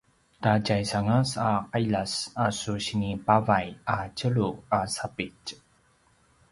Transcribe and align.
ta 0.43 0.51
tjaisangas 0.65 1.29
a 1.49 1.51
qiljas 1.73 2.13
a 2.45 2.47
su 2.59 2.73
sinipavay 2.85 3.67
a 3.95 3.97
tjelu 4.17 4.49
a 4.79 4.81
sapitj 4.95 5.47